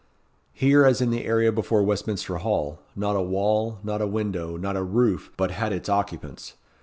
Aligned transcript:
Here, 0.53 0.83
as 0.83 0.99
in 0.99 1.11
the 1.11 1.25
area 1.25 1.51
before 1.51 1.83
Westminster 1.83 2.37
hall, 2.37 2.79
not 2.95 3.15
a 3.15 3.21
wall, 3.21 3.77
not 3.83 4.01
a 4.01 4.07
window, 4.07 4.57
not 4.57 4.75
a 4.75 4.81
roof, 4.81 5.31
but 5.37 5.51
had 5.51 5.71
its 5.71 5.89
occupants. 5.89 6.55